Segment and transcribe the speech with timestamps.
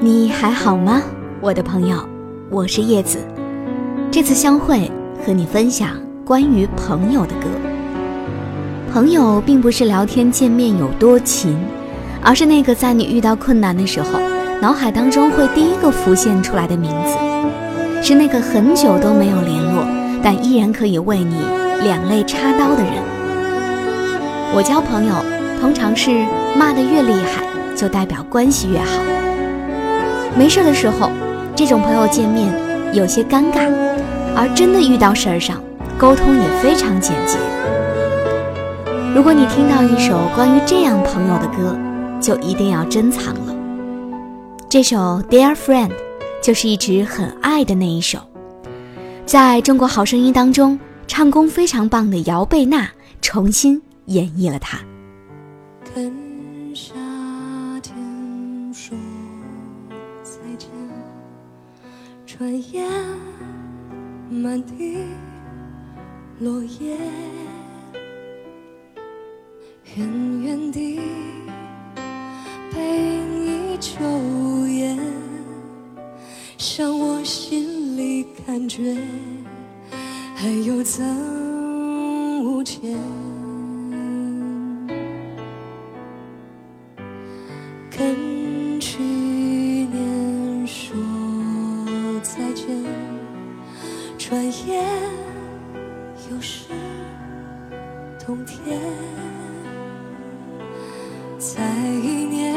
[0.00, 1.02] 你还好吗，
[1.40, 1.96] 我的朋友？
[2.50, 3.18] 我是叶子。
[4.12, 4.88] 这次相会，
[5.26, 5.90] 和你分享
[6.24, 7.48] 关于朋友的歌。
[8.92, 11.58] 朋友并不是聊天见面有多勤，
[12.22, 14.20] 而是那个在你遇到困难的时候，
[14.62, 19.84] 脑海当中会第一个浮现出来的名字，是那个很久都没有联络，
[20.22, 21.34] 但依然可以为你
[21.82, 22.92] 两肋插刀的人。
[24.54, 25.14] 我交朋友，
[25.60, 26.24] 通常是
[26.56, 27.42] 骂得越厉害，
[27.74, 29.02] 就代表关系越好。
[30.38, 31.10] 没事的时候，
[31.56, 32.48] 这种朋友见面
[32.94, 33.68] 有些尴尬，
[34.36, 35.60] 而真的遇到事儿上，
[35.98, 37.36] 沟通也非常简洁。
[39.12, 41.76] 如果你听到一首关于这样朋友的歌，
[42.20, 43.54] 就一定要珍藏了。
[44.68, 45.88] 这首《Dear Friend》
[46.40, 48.20] 就是一直很爱的那一首，
[49.26, 52.88] 在中国好声音当中，唱功非常棒的姚贝娜
[53.20, 54.78] 重新演绎了它。
[62.38, 62.88] 转眼
[64.30, 64.98] 满地
[66.38, 66.96] 落叶。
[69.96, 71.00] 远远地
[72.72, 74.96] 背影依旧无言，
[76.56, 78.96] 像我心里感觉
[80.36, 82.96] 还有增无减。
[98.28, 98.78] 冬天。
[101.38, 101.62] 再
[102.02, 102.54] 一年，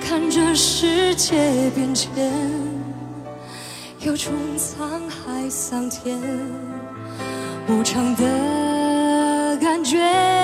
[0.00, 2.32] 看着世界变迁，
[3.98, 6.16] 有种沧海桑田
[7.66, 10.43] 无常的感觉。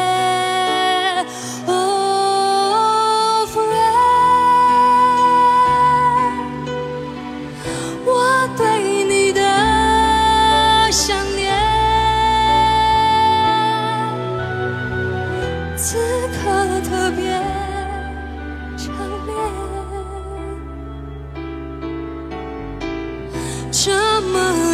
[23.73, 24.70] 这么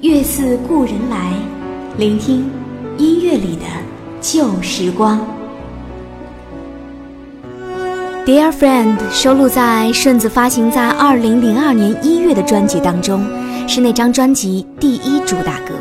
[0.00, 1.32] 月似故人来，
[1.96, 2.48] 聆听
[2.98, 3.64] 音乐里的
[4.20, 5.18] 旧时光。
[8.24, 13.26] Dear Friend 收录在顺子发行在二零零二年一月的专辑当中，
[13.66, 15.74] 是那张专辑第一主打歌。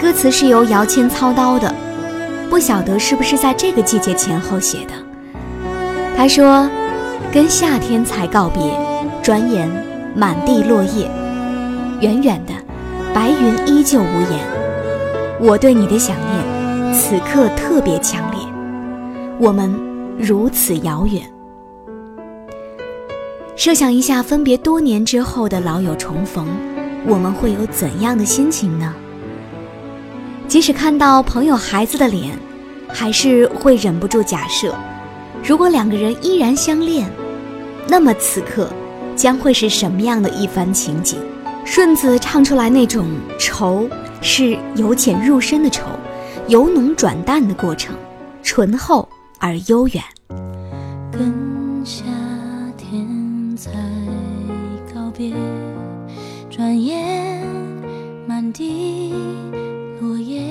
[0.00, 1.74] 歌词是由姚谦操刀的，
[2.48, 4.94] 不晓得是不是在这个季节前后写的。
[6.16, 6.66] 他说
[7.30, 8.62] ：“跟夏天才告别，
[9.22, 9.68] 转眼
[10.16, 11.06] 满地落叶，
[12.00, 12.54] 远远的。”
[13.12, 14.40] 白云依旧无言，
[15.40, 18.40] 我对你的想念，此刻特别强烈。
[19.38, 19.72] 我们
[20.16, 21.22] 如此遥远，
[23.56, 26.46] 设想一下，分别多年之后的老友重逢，
[27.04, 28.94] 我们会有怎样的心情呢？
[30.46, 32.38] 即使看到朋友孩子的脸，
[32.88, 34.74] 还是会忍不住假设，
[35.42, 37.10] 如果两个人依然相恋，
[37.88, 38.70] 那么此刻
[39.16, 41.18] 将会是什么样的一番情景？
[41.72, 43.06] 顺子唱出来那种
[43.38, 43.88] 愁，
[44.20, 45.84] 是由浅入深的愁，
[46.48, 47.94] 由浓转淡的过程，
[48.42, 49.08] 醇厚
[49.38, 50.02] 而悠远。
[51.12, 51.32] 跟
[51.84, 52.02] 夏
[52.76, 53.70] 天才
[54.92, 55.32] 告别，
[56.50, 57.46] 转眼
[58.26, 59.14] 满地
[60.00, 60.42] 落叶，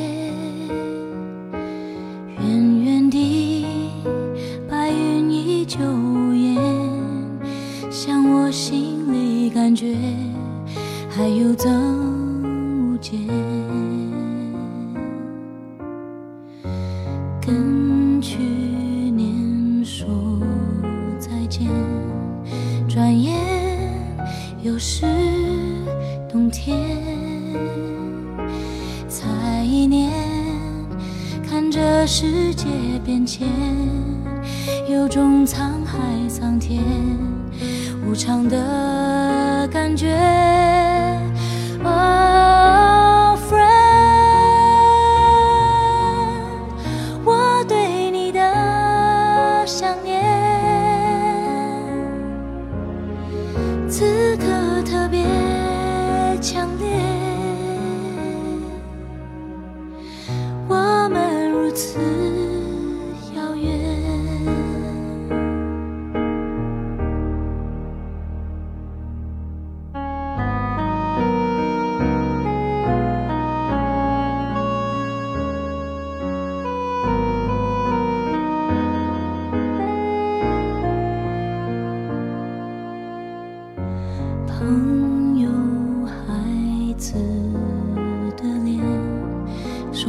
[2.39, 3.65] 远远地
[4.69, 5.79] 白云依旧
[6.33, 6.57] 烟，
[7.91, 9.97] 像我心里感觉。
[11.19, 13.19] 还有增无减，
[17.45, 20.07] 跟去年说
[21.19, 21.67] 再见，
[22.87, 23.35] 转眼
[24.63, 25.05] 又是
[26.29, 26.77] 冬天。
[29.09, 29.27] 才
[29.65, 30.13] 一年，
[31.45, 32.65] 看着世界
[33.03, 33.45] 变迁，
[34.89, 35.99] 有种沧海
[36.29, 36.81] 桑田
[38.07, 40.17] 无常的感觉。
[41.83, 42.88] 啊。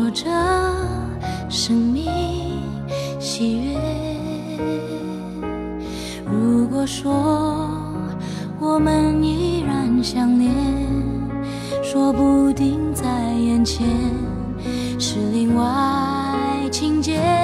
[0.00, 0.24] 说着
[1.50, 2.08] 生命
[3.18, 3.78] 喜悦
[6.24, 7.68] 如果说
[8.58, 10.50] 我们依然相恋
[11.82, 13.04] 说不定在
[13.34, 13.86] 眼前
[14.98, 15.66] 是另外
[16.70, 17.39] 情节。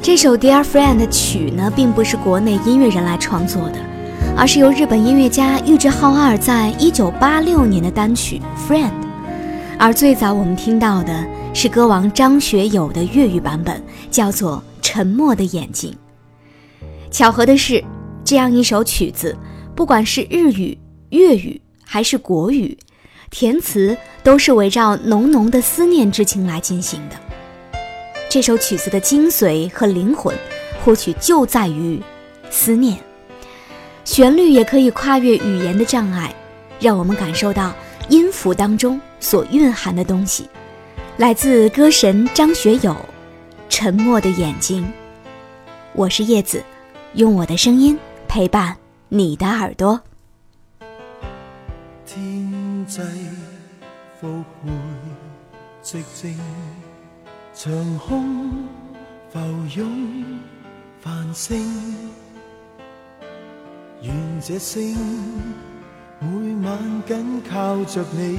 [0.00, 3.78] 这首《Dear Friend》的曲呢，并不是国内音乐人来创作的，
[4.36, 8.40] 而是由日本音乐家玉置浩二在一九八六年的单曲
[8.70, 8.90] 《Friend》。
[9.76, 15.90] 而最早我们听到的是歌王张学友的粤语版本，叫做《沉默的眼睛》。
[17.10, 17.82] 巧合的是，
[18.24, 19.36] 这样一首曲子，
[19.74, 20.78] 不管是日语、
[21.10, 21.60] 粤语
[21.94, 22.76] 还是国语，
[23.30, 27.14] 填词都是围绕浓浓的思念之情来进行的。
[28.28, 30.36] 这首曲子的精髓和灵魂，
[30.84, 32.02] 或许就在于
[32.50, 32.98] 思念。
[34.04, 36.34] 旋律也可以跨越语言的障碍，
[36.80, 37.72] 让我们感受到
[38.08, 40.48] 音符当中所蕴含的东西。
[41.18, 42.90] 来自歌神张学友，
[43.68, 44.82] 《沉默的眼睛》。
[45.92, 46.60] 我是叶子，
[47.12, 47.96] 用我的声音
[48.26, 48.76] 陪伴
[49.08, 50.00] 你的耳朵。
[52.06, 53.00] 天际
[54.20, 54.70] 复会
[55.82, 56.38] 寂静。
[57.54, 58.50] 长空
[59.30, 59.38] 浮
[59.76, 60.24] 涌
[61.00, 61.56] 繁星，
[64.02, 64.96] 愿这星
[66.18, 68.38] 每晚紧靠着你，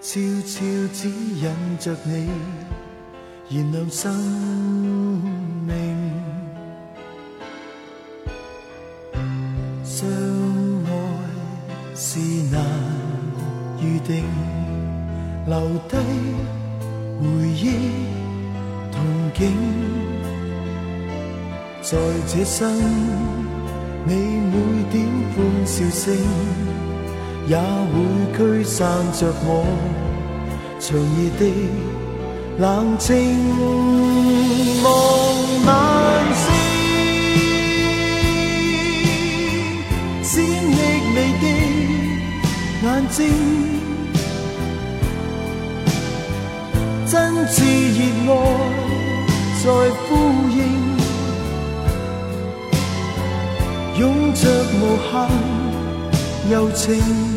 [0.00, 0.60] 悄悄
[0.92, 2.28] 指引着你，
[3.48, 4.12] 燃亮生
[15.46, 15.96] 留低。
[17.20, 17.62] 回忆
[18.90, 18.98] 同
[19.34, 19.40] 景，
[21.80, 21.96] 在
[22.26, 22.60] 这生，
[24.04, 24.10] 你
[24.50, 24.54] 每
[24.90, 24.94] 点
[25.32, 26.02] 欢笑声，
[27.46, 27.94] 也会
[28.36, 28.80] 驱散
[29.12, 29.48] 着我
[30.80, 31.42] 长夜的
[32.58, 33.08] 冷清。
[34.82, 34.86] 望
[35.66, 35.68] 晚
[36.34, 36.44] 星，
[40.24, 40.76] 闪匿
[41.14, 41.42] 你的
[42.82, 43.73] 眼睛。
[47.06, 47.62] 真挚
[48.26, 48.36] 热爱
[49.62, 49.66] 在
[50.04, 50.08] 呼
[50.50, 50.58] 应，
[53.98, 54.02] 拥
[54.34, 54.40] 着
[54.80, 55.12] 无限
[56.50, 57.33] 柔情。